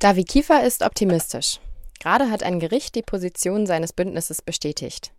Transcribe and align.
Davi 0.00 0.24
Kiefer 0.24 0.64
ist 0.64 0.82
optimistisch. 0.82 1.60
Gerade 2.00 2.30
hat 2.30 2.42
ein 2.42 2.58
Gericht 2.58 2.94
die 2.94 3.02
Position 3.02 3.66
seines 3.66 3.92
Bündnisses 3.92 4.40
bestätigt. 4.40 5.12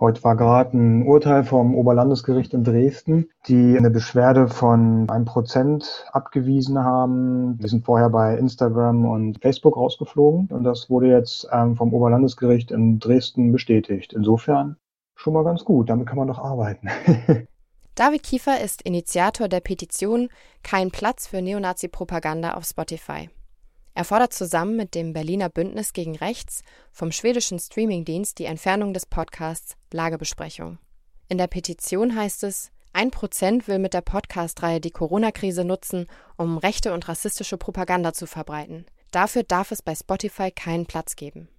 Heute 0.00 0.24
war 0.24 0.34
gerade 0.34 0.76
ein 0.76 1.06
Urteil 1.06 1.44
vom 1.44 1.76
Oberlandesgericht 1.76 2.52
in 2.52 2.64
Dresden, 2.64 3.28
die 3.46 3.76
eine 3.78 3.88
Beschwerde 3.88 4.48
von 4.48 5.08
einem 5.08 5.26
Prozent 5.26 6.06
abgewiesen 6.10 6.82
haben. 6.82 7.56
Wir 7.60 7.68
sind 7.68 7.84
vorher 7.84 8.10
bei 8.10 8.36
Instagram 8.36 9.04
und 9.04 9.40
Facebook 9.40 9.76
rausgeflogen 9.76 10.48
und 10.48 10.64
das 10.64 10.90
wurde 10.90 11.06
jetzt 11.06 11.46
ähm, 11.52 11.76
vom 11.76 11.94
Oberlandesgericht 11.94 12.72
in 12.72 12.98
Dresden 12.98 13.52
bestätigt. 13.52 14.12
Insofern 14.12 14.76
schon 15.14 15.34
mal 15.34 15.44
ganz 15.44 15.64
gut, 15.64 15.88
damit 15.88 16.08
kann 16.08 16.18
man 16.18 16.26
doch 16.26 16.40
arbeiten. 16.40 16.88
David 17.94 18.24
Kiefer 18.24 18.60
ist 18.60 18.82
Initiator 18.82 19.46
der 19.46 19.60
Petition 19.60 20.30
Kein 20.64 20.90
Platz 20.90 21.28
für 21.28 21.40
Neonazi-Propaganda 21.40 22.54
auf 22.54 22.64
Spotify. 22.64 23.30
Er 24.00 24.04
fordert 24.04 24.32
zusammen 24.32 24.76
mit 24.76 24.94
dem 24.94 25.12
Berliner 25.12 25.50
Bündnis 25.50 25.92
gegen 25.92 26.16
Rechts 26.16 26.62
vom 26.90 27.12
schwedischen 27.12 27.58
Streamingdienst 27.58 28.38
die 28.38 28.46
Entfernung 28.46 28.94
des 28.94 29.04
Podcasts 29.04 29.74
Lagebesprechung. 29.92 30.78
In 31.28 31.36
der 31.36 31.48
Petition 31.48 32.16
heißt 32.16 32.44
es, 32.44 32.70
ein 32.94 33.10
Prozent 33.10 33.68
will 33.68 33.78
mit 33.78 33.92
der 33.92 34.00
Podcast-Reihe 34.00 34.80
die 34.80 34.90
Corona-Krise 34.90 35.64
nutzen, 35.64 36.06
um 36.38 36.56
rechte 36.56 36.94
und 36.94 37.10
rassistische 37.10 37.58
Propaganda 37.58 38.14
zu 38.14 38.26
verbreiten. 38.26 38.86
Dafür 39.10 39.42
darf 39.42 39.70
es 39.70 39.82
bei 39.82 39.94
Spotify 39.94 40.50
keinen 40.50 40.86
Platz 40.86 41.14
geben. 41.14 41.50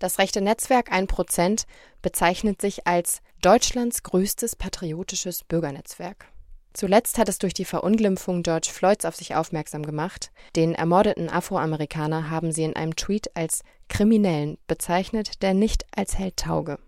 Das 0.00 0.18
rechte 0.18 0.40
Netzwerk 0.40 0.92
1% 0.92 1.64
bezeichnet 2.02 2.60
sich 2.60 2.88
als 2.88 3.20
Deutschlands 3.40 4.02
größtes 4.02 4.56
patriotisches 4.56 5.44
Bürgernetzwerk. 5.44 6.26
Zuletzt 6.74 7.18
hat 7.18 7.28
es 7.28 7.38
durch 7.38 7.54
die 7.54 7.64
Verunglimpfung 7.64 8.42
George 8.42 8.68
Floyds 8.70 9.04
auf 9.04 9.14
sich 9.14 9.36
aufmerksam 9.36 9.86
gemacht. 9.86 10.32
Den 10.56 10.74
ermordeten 10.74 11.30
Afroamerikaner 11.30 12.30
haben 12.30 12.50
sie 12.50 12.64
in 12.64 12.74
einem 12.74 12.96
Tweet 12.96 13.36
als 13.36 13.62
Kriminellen 13.88 14.58
bezeichnet, 14.66 15.40
der 15.42 15.54
nicht 15.54 15.86
als 15.94 16.18
Held 16.18 16.36
tauge. 16.36 16.80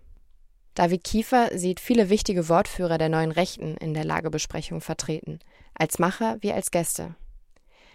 David 0.75 1.05
Kiefer 1.05 1.57
sieht 1.57 1.79
viele 1.79 2.09
wichtige 2.09 2.49
Wortführer 2.49 2.97
der 2.97 3.07
neuen 3.07 3.31
Rechten 3.31 3.77
in 3.77 3.93
der 3.93 4.03
Lagebesprechung 4.03 4.81
vertreten, 4.81 5.39
als 5.73 5.99
Macher 5.99 6.37
wie 6.41 6.51
als 6.51 6.69
Gäste. 6.69 7.15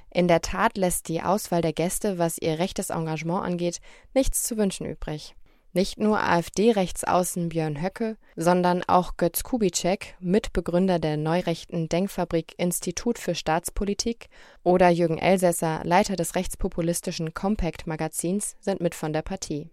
In 0.08 0.28
der 0.28 0.40
Tat 0.40 0.78
lässt 0.78 1.08
die 1.08 1.22
Auswahl 1.22 1.60
der 1.60 1.74
Gäste, 1.74 2.18
was 2.18 2.38
ihr 2.38 2.58
rechtes 2.58 2.88
Engagement 2.88 3.44
angeht, 3.44 3.80
nichts 4.14 4.42
zu 4.44 4.56
wünschen 4.56 4.86
übrig. 4.86 5.34
Nicht 5.74 5.98
nur 5.98 6.20
AfD-Rechtsaußen 6.20 7.48
Björn 7.48 7.80
Höcke, 7.80 8.18
sondern 8.36 8.82
auch 8.86 9.16
Götz 9.16 9.42
Kubitschek, 9.42 10.16
Mitbegründer 10.20 10.98
der 10.98 11.16
neurechten 11.16 11.88
Denkfabrik 11.88 12.52
Institut 12.58 13.18
für 13.18 13.34
Staatspolitik, 13.34 14.28
oder 14.62 14.90
Jürgen 14.90 15.16
Elsässer, 15.16 15.80
Leiter 15.84 16.14
des 16.14 16.34
rechtspopulistischen 16.34 17.32
Compact-Magazins, 17.32 18.56
sind 18.60 18.82
mit 18.82 18.94
von 18.94 19.14
der 19.14 19.22
Partie. 19.22 19.70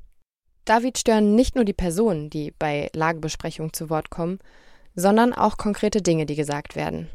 David 0.64 0.98
stören 0.98 1.36
nicht 1.36 1.56
nur 1.56 1.66
die 1.66 1.74
Personen, 1.74 2.30
die 2.30 2.52
bei 2.58 2.90
Lagebesprechungen 2.94 3.74
zu 3.74 3.90
Wort 3.90 4.10
kommen, 4.10 4.40
sondern 4.96 5.34
auch 5.34 5.58
konkrete 5.58 6.02
Dinge, 6.02 6.26
die 6.26 6.36
gesagt 6.36 6.78
werden. 6.78 7.10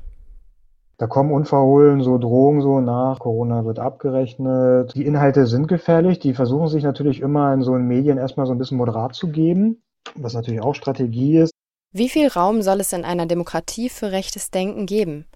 Da 0.97 1.09
kommen 1.09 1.33
unverhohlen 1.33 2.03
so 2.03 2.19
Drohungen 2.19 2.63
so 2.63 2.81
nach, 2.81 3.19
Corona 3.19 3.65
wird 3.65 3.81
abgerechnet. 3.81 4.95
Die 4.95 5.05
Inhalte 5.05 5.47
sind 5.47 5.67
gefährlich, 5.67 6.21
die 6.21 6.35
versuchen 6.35 6.69
sich 6.69 6.85
natürlich 6.85 7.21
immer 7.21 7.53
in 7.53 7.63
so 7.63 7.73
Medien 7.73 8.17
erstmal 8.17 8.47
so 8.47 8.53
ein 8.53 8.59
bisschen 8.59 8.79
moderat 8.79 9.15
zu 9.15 9.29
geben, 9.29 9.83
was 10.15 10.35
natürlich 10.35 10.63
auch 10.63 10.75
Strategie 10.75 11.39
ist. 11.39 11.53
Wie 11.93 12.09
viel 12.09 12.29
Raum 12.29 12.63
soll 12.63 12.81
es 12.81 12.93
in 12.93 13.05
einer 13.05 13.27
Demokratie 13.27 13.89
für 13.89 14.13
rechtes 14.13 14.51
Denken 14.51 14.87
geben? 14.87 15.27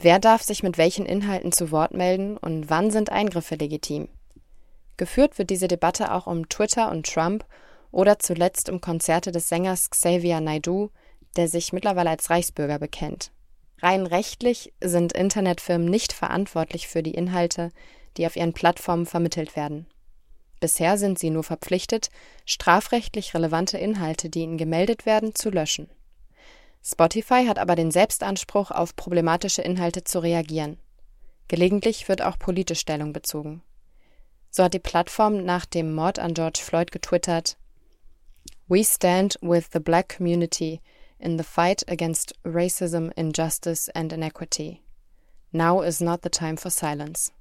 Wer 0.00 0.18
darf 0.18 0.42
sich 0.42 0.62
mit 0.62 0.78
welchen 0.78 1.06
Inhalten 1.06 1.52
zu 1.52 1.70
Wort 1.72 1.92
melden 1.92 2.36
und 2.36 2.70
wann 2.70 2.90
sind 2.90 3.10
Eingriffe 3.10 3.56
legitim? 3.56 4.08
Geführt 4.96 5.38
wird 5.38 5.50
diese 5.50 5.68
Debatte 5.68 6.12
auch 6.12 6.26
um 6.26 6.48
Twitter 6.48 6.90
und 6.90 7.06
Trump 7.06 7.44
oder 7.90 8.18
zuletzt 8.18 8.68
um 8.68 8.80
Konzerte 8.80 9.32
des 9.32 9.48
Sängers 9.48 9.90
Xavier 9.90 10.40
Naidoo, 10.40 10.90
der 11.36 11.48
sich 11.48 11.72
mittlerweile 11.72 12.10
als 12.10 12.30
Reichsbürger 12.30 12.78
bekennt. 12.78 13.32
Rein 13.80 14.06
rechtlich 14.06 14.72
sind 14.82 15.12
Internetfirmen 15.12 15.88
nicht 15.88 16.12
verantwortlich 16.12 16.88
für 16.88 17.02
die 17.02 17.14
Inhalte, 17.14 17.70
die 18.16 18.26
auf 18.26 18.36
ihren 18.36 18.52
Plattformen 18.52 19.06
vermittelt 19.06 19.54
werden. 19.54 19.86
Bisher 20.60 20.98
sind 20.98 21.18
sie 21.18 21.30
nur 21.30 21.44
verpflichtet, 21.44 22.10
strafrechtlich 22.44 23.34
relevante 23.34 23.78
Inhalte, 23.78 24.28
die 24.28 24.40
ihnen 24.40 24.58
gemeldet 24.58 25.06
werden, 25.06 25.34
zu 25.34 25.50
löschen. 25.50 25.88
Spotify 26.84 27.46
hat 27.46 27.58
aber 27.58 27.76
den 27.76 27.90
Selbstanspruch, 27.90 28.70
auf 28.70 28.96
problematische 28.96 29.62
Inhalte 29.62 30.02
zu 30.02 30.18
reagieren. 30.18 30.78
Gelegentlich 31.46 32.08
wird 32.08 32.22
auch 32.22 32.38
politisch 32.38 32.80
Stellung 32.80 33.12
bezogen. 33.12 33.62
So 34.50 34.64
hat 34.64 34.74
die 34.74 34.80
Plattform 34.80 35.44
nach 35.44 35.66
dem 35.66 35.94
Mord 35.94 36.18
an 36.18 36.34
George 36.34 36.60
Floyd 36.62 36.90
getwittert 36.90 37.56
We 38.66 38.84
stand 38.84 39.38
with 39.40 39.68
the 39.72 39.80
black 39.80 40.16
community 40.16 40.80
in 41.20 41.38
the 41.38 41.44
fight 41.44 41.82
against 41.88 42.32
racism, 42.44 43.10
injustice 43.16 43.88
and 43.94 44.12
inequity. 44.12 44.82
Now 45.52 45.82
is 45.82 46.00
not 46.00 46.22
the 46.22 46.30
time 46.30 46.56
for 46.56 46.70
silence. 46.70 47.32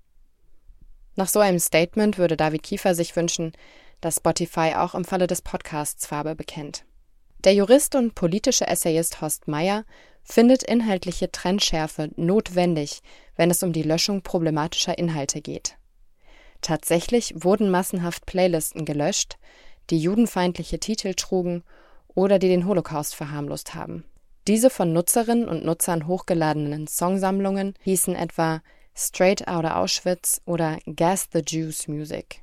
Nach 1.16 1.28
so 1.28 1.40
einem 1.40 1.60
Statement 1.60 2.18
würde 2.18 2.38
David 2.38 2.64
Kiefer 2.64 2.94
sich 2.96 3.16
wünschen, 3.16 3.54
dass 4.02 4.18
Spotify 4.18 4.76
auch 4.76 4.94
im 4.94 5.04
Falle 5.04 5.28
des 5.28 5.42
Podcasts 5.42 6.06
Farbe 6.06 6.36
bekennt. 6.36 6.86
Der 7.44 7.54
Jurist 7.54 7.96
und 7.96 8.16
politische 8.16 8.68
Essayist 8.68 9.22
Horst 9.22 9.48
Meyer 9.48 9.86
findet 10.24 10.64
inhaltliche 10.64 11.32
Trennschärfe 11.32 12.10
notwendig, 12.16 13.02
wenn 13.36 13.50
es 13.50 13.64
um 13.64 13.74
die 13.74 13.84
Löschung 13.84 14.22
problematischer 14.22 14.98
Inhalte 14.98 15.42
geht. 15.42 15.78
Tatsächlich 16.62 17.34
wurden 17.36 17.70
massenhaft 17.70 18.26
Playlisten 18.26 18.86
gelöscht, 18.86 19.38
die 19.90 20.00
judenfeindliche 20.00 20.80
Titel 20.80 21.14
trugen 21.14 21.64
oder 22.18 22.40
die 22.40 22.48
den 22.48 22.66
Holocaust 22.66 23.14
verharmlost 23.14 23.76
haben. 23.76 24.04
Diese 24.48 24.72
von 24.72 24.92
Nutzerinnen 24.92 25.48
und 25.48 25.64
Nutzern 25.64 26.08
hochgeladenen 26.08 26.88
Songsammlungen 26.88 27.76
hießen 27.82 28.16
etwa 28.16 28.62
Straight 28.96 29.48
Outta 29.48 29.76
Auschwitz 29.76 30.42
oder 30.46 30.80
Gas 30.96 31.30
the 31.32 31.44
Jews 31.48 31.88
Music. 31.88 32.42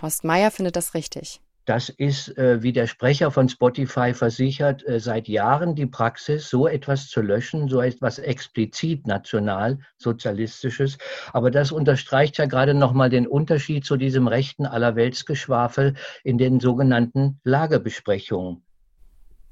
Horst 0.00 0.24
Meyer 0.24 0.50
findet 0.50 0.76
das 0.76 0.94
richtig. 0.94 1.42
Das 1.66 1.90
ist, 1.90 2.36
äh, 2.38 2.62
wie 2.62 2.72
der 2.72 2.86
Sprecher 2.86 3.30
von 3.30 3.48
Spotify 3.50 4.14
versichert, 4.14 4.86
äh, 4.86 4.98
seit 5.00 5.28
Jahren 5.28 5.74
die 5.74 5.86
Praxis, 5.86 6.48
so 6.48 6.66
etwas 6.66 7.08
zu 7.08 7.20
löschen, 7.20 7.68
so 7.68 7.82
etwas 7.82 8.18
explizit 8.18 9.06
national 9.06 9.80
sozialistisches. 9.98 10.96
Aber 11.34 11.50
das 11.50 11.72
unterstreicht 11.72 12.38
ja 12.38 12.46
gerade 12.46 12.72
nochmal 12.72 13.10
den 13.10 13.26
Unterschied 13.26 13.84
zu 13.84 13.98
diesem 13.98 14.28
rechten 14.28 14.64
Allerweltsgeschwafel 14.64 15.94
in 16.22 16.38
den 16.38 16.58
sogenannten 16.58 17.40
Lagebesprechungen. 17.44 18.63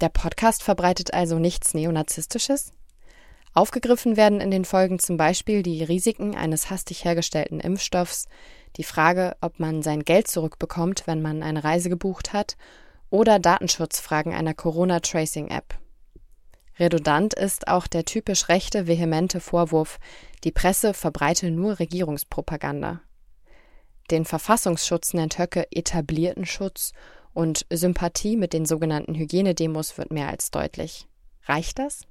Der 0.03 0.09
Podcast 0.09 0.65
verbreitet 0.65 1.15
also 1.15 1.39
nichts 1.39 1.75
Neonazistisches? 1.75 2.73
Aufgegriffen 3.55 4.17
werden 4.17 4.41
in 4.41 4.51
den 4.51 4.65
Folgen 4.65 4.99
zum 4.99 5.17
Beispiel 5.17 5.63
die 5.63 5.85
Risiken 5.85 6.35
eines 6.35 6.71
hastig 6.71 7.05
hergestellten 7.05 7.61
Impfstoffs, 7.61 8.27
die 8.77 8.83
Frage, 8.83 9.37
ob 9.41 9.61
man 9.61 9.81
sein 9.81 10.01
Geld 10.03 10.27
zurückbekommt, 10.27 11.05
wenn 11.07 11.23
man 11.23 11.45
eine 11.45 11.63
Reise 11.63 11.89
gebucht 11.89 12.33
hat, 12.33 12.57
oder 13.11 13.39
Datenschutzfragen 13.39 14.35
einer 14.35 14.55
Corona-Tracing-App. 14.55 15.79
Redundant 16.81 17.35
ist 17.35 17.69
auch 17.69 17.87
der 17.87 18.05
typisch 18.05 18.49
rechte, 18.49 18.89
vehemente 18.89 19.39
Vorwurf, 19.39 20.01
die 20.43 20.51
Presse 20.51 20.95
verbreite 20.95 21.53
nur 21.53 21.79
Regierungspropaganda. 21.79 23.03
Den 24.11 24.25
Verfassungsschutz 24.25 25.15
nennt 25.15 25.39
Höcke 25.39 25.71
etablierten 25.71 26.45
Schutz 26.45 26.93
und 27.35 27.67
Sympathie 27.71 28.37
mit 28.37 28.53
den 28.53 28.67
sogenannten 28.67 29.15
Hygienedemos 29.15 29.97
wird 29.99 30.13
mehr 30.13 30.29
als 30.29 30.51
deutlich. 30.51 31.07
Reicht 31.45 31.79
das? 31.79 32.07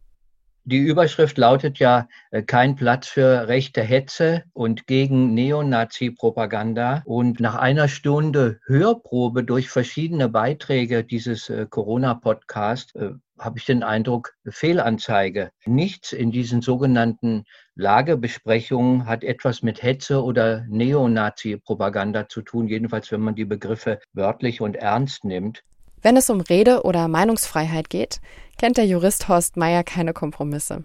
Die 0.64 0.78
Überschrift 0.78 1.40
lautet 1.40 1.80
ja 1.80 2.08
äh, 2.30 2.44
kein 2.44 2.76
Platz 2.76 3.08
für 3.08 3.48
rechte 3.48 3.82
Hetze 3.82 4.44
und 4.54 4.86
gegen 4.86 5.34
Neonazi-Propaganda. 5.34 7.02
Und 7.06 7.40
nach 7.40 7.56
einer 7.56 7.88
Stunde 7.88 8.60
Hörprobe 8.68 9.44
durch 9.44 9.70
verschiedene 9.70 10.30
Beiträge 10.30 11.04
dieses 11.04 11.50
äh, 11.50 11.66
Corona-Podcasts 11.68 12.94
äh, 12.94 13.10
habe 13.40 13.58
ich 13.58 13.66
den 13.66 13.82
Eindruck, 13.82 14.36
Fehlanzeige. 14.48 15.50
Nichts 15.66 16.14
in 16.14 16.32
diesen 16.32 16.62
sogenannten 16.62 17.46
Lagebesprechungen 17.74 19.08
hat 19.08 19.24
etwas 19.24 19.64
mit 19.64 19.82
Hetze 19.82 20.24
oder 20.24 20.64
Neonazi-Propaganda 20.70 22.30
zu 22.30 22.44
tun, 22.44 22.68
jedenfalls 22.68 23.12
wenn 23.12 23.22
man 23.22 23.34
die 23.34 23.46
Begriffe 23.46 24.00
wörtlich 24.14 24.62
und 24.62 24.76
ernst 24.76 25.26
nimmt. 25.26 25.64
Wenn 26.02 26.18
es 26.18 26.30
um 26.30 26.42
Rede- 26.42 26.84
oder 26.84 27.08
Meinungsfreiheit 27.08 27.90
geht, 27.90 28.22
kennt 28.58 28.78
der 28.78 28.86
Jurist 28.86 29.28
Horst 29.28 29.58
Meyer 29.58 29.84
keine 29.84 30.14
Kompromisse. 30.14 30.84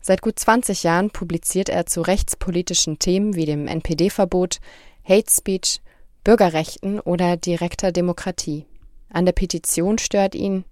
Seit 0.00 0.22
gut 0.22 0.38
20 0.38 0.82
Jahren 0.82 1.10
publiziert 1.10 1.68
er 1.68 1.86
zu 1.86 2.02
rechtspolitischen 2.02 2.98
Themen 2.98 3.34
wie 3.34 3.46
dem 3.46 3.66
NPD-Verbot, 3.66 4.58
Hate 5.04 5.30
Speech, 5.30 5.80
Bürgerrechten 6.24 7.00
oder 7.00 7.36
direkter 7.36 7.92
Demokratie. 7.92 8.66
An 9.10 9.26
der 9.26 9.32
Petition 9.32 9.98
stört 9.98 10.34
ihn, 10.34 10.64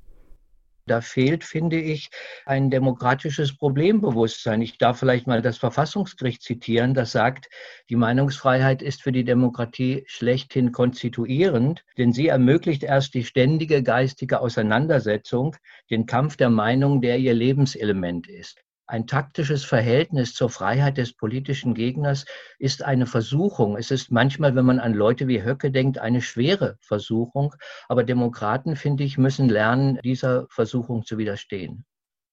Da 0.91 1.01
fehlt, 1.01 1.45
finde 1.45 1.81
ich, 1.81 2.11
ein 2.47 2.69
demokratisches 2.69 3.57
Problembewusstsein. 3.57 4.61
Ich 4.61 4.77
darf 4.77 4.99
vielleicht 4.99 5.29
mal 5.29 5.41
das 5.41 5.57
Verfassungsgericht 5.57 6.43
zitieren, 6.43 6.95
das 6.95 7.13
sagt, 7.13 7.49
die 7.89 7.95
Meinungsfreiheit 7.95 8.83
ist 8.83 9.01
für 9.01 9.13
die 9.13 9.23
Demokratie 9.23 10.03
schlechthin 10.09 10.73
konstituierend, 10.73 11.85
denn 11.97 12.13
sie 12.13 12.27
ermöglicht 12.27 12.83
erst 12.83 13.15
die 13.15 13.23
ständige 13.23 13.85
geistige 13.85 14.41
Auseinandersetzung, 14.41 15.55
den 15.91 16.07
Kampf 16.07 16.37
der 16.37 16.51
Meinung, 16.51 17.01
der 17.01 17.19
ihr 17.21 17.35
Lebenselement 17.35 18.27
ist. 18.29 18.61
Ein 18.91 19.07
taktisches 19.07 19.65
Verhältnis 19.65 20.35
zur 20.35 20.51
Freiheit 20.51 20.99
des 20.99 21.13
politischen 21.13 21.75
Gegners 21.75 22.25
ist 22.59 22.83
eine 22.83 23.07
Versuchung. 23.07 23.77
Es 23.77 23.93
ist 23.93 24.11
manchmal, 24.11 24.57
wenn 24.57 24.65
man 24.65 24.81
an 24.81 24.95
Leute 24.95 25.29
wie 25.29 25.45
Höcke 25.45 25.71
denkt, 25.71 25.99
eine 25.99 26.21
schwere 26.21 26.77
Versuchung. 26.81 27.55
Aber 27.89 28.03
Demokraten, 28.03 28.75
finde 28.75 29.05
ich, 29.05 29.17
müssen 29.17 29.49
lernen, 29.49 30.01
dieser 30.03 30.49
Versuchung 30.51 31.05
zu 31.05 31.19
widerstehen. 31.19 31.85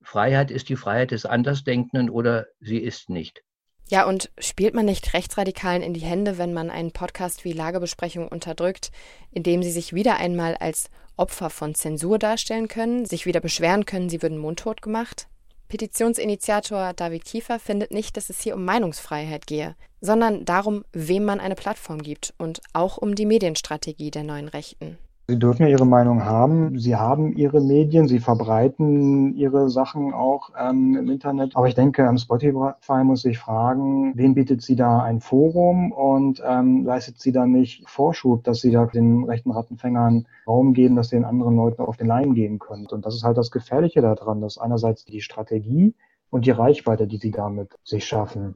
Freiheit 0.01 0.49
ist 0.49 0.67
die 0.69 0.75
Freiheit 0.75 1.11
des 1.11 1.27
Andersdenkenden 1.27 2.09
oder 2.09 2.47
sie 2.59 2.79
ist 2.79 3.11
nicht. 3.11 3.43
Ja, 3.87 4.07
und 4.07 4.31
spielt 4.39 4.73
man 4.73 4.85
nicht 4.85 5.13
Rechtsradikalen 5.13 5.83
in 5.83 5.93
die 5.93 5.99
Hände, 5.99 6.39
wenn 6.39 6.53
man 6.53 6.71
einen 6.71 6.91
Podcast 6.91 7.45
wie 7.45 7.53
Lagebesprechung 7.53 8.27
unterdrückt, 8.27 8.89
indem 9.29 9.61
sie 9.61 9.71
sich 9.71 9.93
wieder 9.93 10.15
einmal 10.15 10.55
als 10.55 10.89
Opfer 11.17 11.51
von 11.51 11.75
Zensur 11.75 12.17
darstellen 12.17 12.67
können, 12.67 13.05
sich 13.05 13.27
wieder 13.27 13.41
beschweren 13.41 13.85
können, 13.85 14.09
sie 14.09 14.23
würden 14.23 14.39
mundtot 14.39 14.81
gemacht? 14.81 15.27
Petitionsinitiator 15.67 16.93
David 16.93 17.25
Kiefer 17.25 17.59
findet 17.59 17.91
nicht, 17.91 18.17
dass 18.17 18.29
es 18.29 18.41
hier 18.41 18.55
um 18.55 18.63
Meinungsfreiheit 18.63 19.47
gehe, 19.47 19.75
sondern 20.01 20.45
darum, 20.45 20.85
wem 20.93 21.25
man 21.25 21.39
eine 21.39 21.55
Plattform 21.55 22.01
gibt 22.01 22.33
und 22.37 22.61
auch 22.73 22.97
um 22.97 23.15
die 23.15 23.25
Medienstrategie 23.25 24.11
der 24.11 24.23
neuen 24.23 24.47
Rechten. 24.47 24.97
Sie 25.29 25.37
dürfen 25.37 25.63
ja 25.63 25.67
Ihre 25.67 25.85
Meinung 25.85 26.23
haben. 26.23 26.79
Sie 26.79 26.95
haben 26.95 27.35
Ihre 27.35 27.59
Medien, 27.59 28.07
Sie 28.07 28.19
verbreiten 28.19 29.35
Ihre 29.35 29.69
Sachen 29.69 30.13
auch 30.13 30.51
ähm, 30.57 30.95
im 30.95 31.09
Internet. 31.09 31.53
Aber 31.57 31.67
ich 31.67 31.75
denke, 31.75 32.07
am 32.07 32.17
Spotify 32.17 33.03
muss 33.03 33.23
sich 33.23 33.37
fragen, 33.37 34.13
wen 34.15 34.35
bietet 34.35 34.61
sie 34.61 34.77
da 34.77 35.01
ein 35.01 35.19
Forum 35.19 35.91
und 35.91 36.41
ähm, 36.45 36.85
leistet 36.85 37.19
sie 37.19 37.33
da 37.33 37.45
nicht 37.45 37.89
Vorschub, 37.89 38.45
dass 38.45 38.61
sie 38.61 38.71
da 38.71 38.85
den 38.85 39.25
rechten 39.25 39.51
Rattenfängern 39.51 40.27
Raum 40.47 40.73
geben, 40.73 40.95
dass 40.95 41.09
sie 41.09 41.17
den 41.17 41.25
anderen 41.25 41.57
Leuten 41.57 41.81
auf 41.81 41.97
den 41.97 42.07
Leim 42.07 42.33
gehen 42.33 42.57
können. 42.57 42.87
Und 42.87 43.05
das 43.05 43.13
ist 43.13 43.23
halt 43.23 43.37
das 43.37 43.51
Gefährliche 43.51 43.99
daran, 43.99 44.39
dass 44.39 44.57
einerseits 44.57 45.03
die 45.03 45.19
Strategie 45.19 45.93
und 46.29 46.45
die 46.45 46.51
Reichweite, 46.51 47.05
die 47.05 47.17
sie 47.17 47.31
damit 47.31 47.77
sich 47.83 48.05
schaffen, 48.05 48.55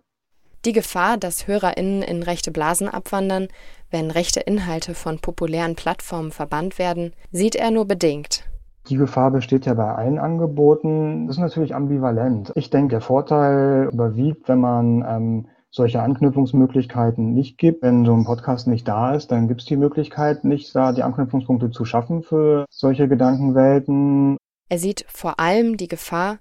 die 0.65 0.73
Gefahr, 0.73 1.17
dass 1.17 1.47
HörerInnen 1.47 2.01
in 2.01 2.23
rechte 2.23 2.51
Blasen 2.51 2.87
abwandern, 2.87 3.47
wenn 3.89 4.11
rechte 4.11 4.39
Inhalte 4.39 4.93
von 4.93 5.19
populären 5.19 5.75
Plattformen 5.75 6.31
verbannt 6.31 6.79
werden, 6.79 7.13
sieht 7.31 7.55
er 7.55 7.71
nur 7.71 7.85
bedingt. 7.85 8.45
Die 8.89 8.95
Gefahr 8.95 9.31
besteht 9.31 9.65
ja 9.65 9.73
bei 9.75 9.93
allen 9.93 10.17
Angeboten. 10.17 11.27
Das 11.27 11.37
ist 11.37 11.41
natürlich 11.41 11.75
ambivalent. 11.75 12.51
Ich 12.55 12.69
denke, 12.69 12.89
der 12.89 13.01
Vorteil 13.01 13.89
überwiegt, 13.91 14.47
wenn 14.49 14.59
man 14.59 15.05
ähm, 15.07 15.47
solche 15.69 16.01
Anknüpfungsmöglichkeiten 16.01 17.33
nicht 17.33 17.57
gibt. 17.57 17.83
Wenn 17.83 18.05
so 18.05 18.13
ein 18.13 18.25
Podcast 18.25 18.67
nicht 18.67 18.87
da 18.87 19.13
ist, 19.13 19.31
dann 19.31 19.47
gibt 19.47 19.61
es 19.61 19.67
die 19.67 19.77
Möglichkeit, 19.77 20.43
nicht 20.43 20.75
da 20.75 20.91
die 20.91 21.03
Anknüpfungspunkte 21.03 21.71
zu 21.71 21.85
schaffen 21.85 22.23
für 22.23 22.65
solche 22.69 23.07
Gedankenwelten. 23.07 24.37
Er 24.69 24.77
sieht 24.77 25.05
vor 25.07 25.39
allem 25.39 25.77
die 25.77 25.87
Gefahr, 25.87 26.39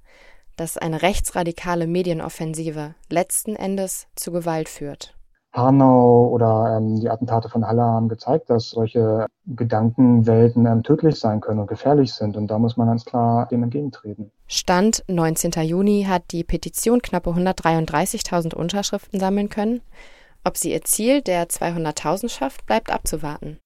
dass 0.60 0.76
eine 0.76 1.00
rechtsradikale 1.00 1.86
Medienoffensive 1.86 2.94
letzten 3.08 3.56
Endes 3.56 4.08
zu 4.14 4.30
Gewalt 4.30 4.68
führt. 4.68 5.14
Hanau 5.54 6.28
oder 6.28 6.76
ähm, 6.76 7.00
die 7.00 7.08
Attentate 7.08 7.48
von 7.48 7.66
Halle 7.66 7.80
haben 7.80 8.10
gezeigt, 8.10 8.50
dass 8.50 8.68
solche 8.68 9.26
Gedankenwelten 9.46 10.66
ähm, 10.66 10.82
tödlich 10.82 11.16
sein 11.16 11.40
können 11.40 11.60
und 11.60 11.66
gefährlich 11.66 12.12
sind. 12.12 12.36
Und 12.36 12.48
da 12.48 12.58
muss 12.58 12.76
man 12.76 12.88
ganz 12.88 13.06
klar 13.06 13.48
dem 13.48 13.62
entgegentreten. 13.62 14.32
Stand 14.48 15.02
19. 15.08 15.52
Juni 15.62 16.04
hat 16.06 16.24
die 16.30 16.44
Petition 16.44 17.00
knappe 17.00 17.30
133.000 17.30 18.54
Unterschriften 18.54 19.18
sammeln 19.18 19.48
können. 19.48 19.80
Ob 20.44 20.58
sie 20.58 20.72
ihr 20.72 20.82
Ziel 20.82 21.22
der 21.22 21.48
200.000 21.48 22.28
schafft, 22.28 22.66
bleibt 22.66 22.92
abzuwarten. 22.92 23.56